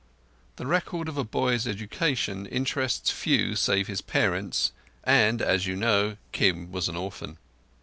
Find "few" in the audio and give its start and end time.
3.11-3.55